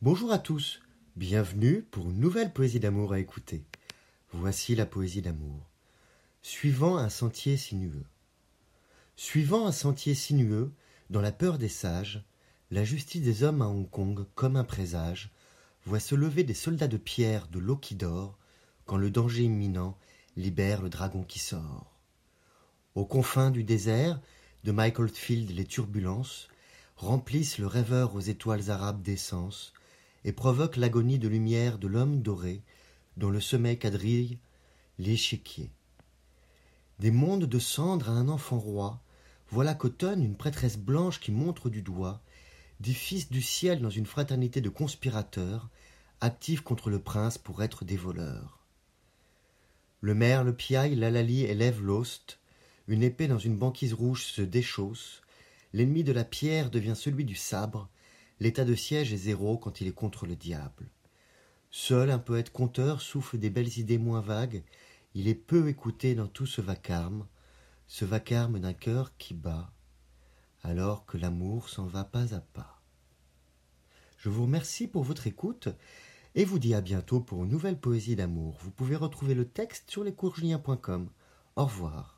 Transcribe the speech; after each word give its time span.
Bonjour 0.00 0.30
à 0.30 0.38
tous, 0.38 0.80
bienvenue 1.16 1.82
pour 1.82 2.08
une 2.08 2.20
nouvelle 2.20 2.52
poésie 2.52 2.78
d'amour 2.78 3.12
à 3.12 3.18
écouter. 3.18 3.64
Voici 4.30 4.76
la 4.76 4.86
poésie 4.86 5.22
d'amour. 5.22 5.68
Suivant 6.40 6.98
un 6.98 7.08
sentier 7.08 7.56
sinueux. 7.56 8.06
Suivant 9.16 9.66
un 9.66 9.72
sentier 9.72 10.14
sinueux, 10.14 10.70
dans 11.10 11.20
la 11.20 11.32
peur 11.32 11.58
des 11.58 11.68
sages, 11.68 12.22
la 12.70 12.84
justice 12.84 13.22
des 13.22 13.42
hommes 13.42 13.60
à 13.60 13.66
Hong 13.66 13.90
Kong, 13.90 14.24
comme 14.36 14.54
un 14.54 14.62
présage, 14.62 15.32
voit 15.84 15.98
se 15.98 16.14
lever 16.14 16.44
des 16.44 16.54
soldats 16.54 16.86
de 16.86 16.96
pierre 16.96 17.48
de 17.48 17.58
l'eau 17.58 17.76
qui 17.76 17.96
dort, 17.96 18.38
quand 18.86 18.98
le 18.98 19.10
danger 19.10 19.42
imminent 19.42 19.98
libère 20.36 20.80
le 20.80 20.90
dragon 20.90 21.24
qui 21.24 21.40
sort. 21.40 21.92
Aux 22.94 23.04
confins 23.04 23.50
du 23.50 23.64
désert, 23.64 24.20
de 24.62 24.70
Michael 24.70 25.08
Field 25.08 25.50
les 25.50 25.64
turbulences 25.64 26.46
remplissent 26.96 27.58
le 27.58 27.66
rêveur 27.66 28.14
aux 28.14 28.20
étoiles 28.20 28.70
arabes 28.70 29.02
d'essence 29.02 29.72
et 30.28 30.32
provoquent 30.32 30.76
l'agonie 30.76 31.18
de 31.18 31.26
lumière 31.26 31.78
de 31.78 31.88
l'homme 31.88 32.20
doré 32.20 32.60
dont 33.16 33.30
le 33.30 33.40
sommeil 33.40 33.78
quadrille 33.78 34.38
l'échiquier. 34.98 35.70
Des 36.98 37.10
mondes 37.10 37.46
de 37.46 37.58
cendres 37.58 38.10
à 38.10 38.12
un 38.12 38.28
enfant 38.28 38.58
roi, 38.58 39.00
voilà 39.48 39.72
qu'automne 39.72 40.22
une 40.22 40.36
prêtresse 40.36 40.76
blanche 40.76 41.18
qui 41.18 41.32
montre 41.32 41.70
du 41.70 41.80
doigt 41.80 42.20
des 42.78 42.92
fils 42.92 43.30
du 43.30 43.40
ciel 43.40 43.80
dans 43.80 43.88
une 43.88 44.04
fraternité 44.04 44.60
de 44.60 44.68
conspirateurs, 44.68 45.70
actifs 46.20 46.60
contre 46.60 46.90
le 46.90 47.00
prince 47.00 47.38
pour 47.38 47.62
être 47.62 47.86
des 47.86 47.96
voleurs. 47.96 48.66
Le 50.02 50.14
maire, 50.14 50.44
le 50.44 50.54
piaille, 50.54 50.94
l'alali 50.94 51.44
élève 51.44 51.82
l'ost, 51.82 52.38
une 52.86 53.02
épée 53.02 53.28
dans 53.28 53.38
une 53.38 53.56
banquise 53.56 53.94
rouge 53.94 54.24
se 54.24 54.42
déchausse, 54.42 55.22
l'ennemi 55.72 56.04
de 56.04 56.12
la 56.12 56.24
pierre 56.24 56.70
devient 56.70 56.94
celui 56.94 57.24
du 57.24 57.34
sabre, 57.34 57.88
l'état 58.40 58.64
de 58.64 58.74
siège 58.74 59.12
est 59.12 59.18
zéro 59.18 59.58
quand 59.58 59.80
il 59.80 59.88
est 59.88 59.92
contre 59.92 60.26
le 60.26 60.36
diable. 60.36 60.88
Seul 61.70 62.10
un 62.10 62.18
poète 62.18 62.50
conteur 62.50 63.02
souffle 63.02 63.38
des 63.38 63.50
belles 63.50 63.78
idées 63.78 63.98
moins 63.98 64.20
vagues, 64.20 64.62
il 65.14 65.28
est 65.28 65.34
peu 65.34 65.68
écouté 65.68 66.14
dans 66.14 66.28
tout 66.28 66.46
ce 66.46 66.60
vacarme, 66.60 67.26
ce 67.86 68.04
vacarme 68.04 68.58
d'un 68.58 68.72
cœur 68.72 69.16
qui 69.16 69.34
bat, 69.34 69.72
alors 70.62 71.06
que 71.06 71.18
l'amour 71.18 71.68
s'en 71.68 71.86
va 71.86 72.04
pas 72.04 72.34
à 72.34 72.40
pas. 72.40 72.80
Je 74.18 74.28
vous 74.28 74.44
remercie 74.44 74.88
pour 74.88 75.04
votre 75.04 75.26
écoute 75.26 75.68
et 76.34 76.44
vous 76.44 76.58
dis 76.58 76.74
à 76.74 76.80
bientôt 76.80 77.20
pour 77.20 77.44
une 77.44 77.50
nouvelle 77.50 77.78
poésie 77.78 78.16
d'amour. 78.16 78.58
Vous 78.62 78.70
pouvez 78.70 78.96
retrouver 78.96 79.34
le 79.34 79.48
texte 79.48 79.90
sur 79.90 80.04
lescoursjulien.com. 80.04 81.08
Au 81.56 81.64
revoir. 81.64 82.17